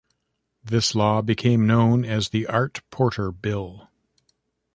This 0.63 0.95
law 0.95 1.21
became 1.21 1.67
known 1.67 2.05
as 2.05 2.29
"The 2.29 2.47
Art 2.47 2.81
Porter 2.89 3.31
Bill". 3.31 3.87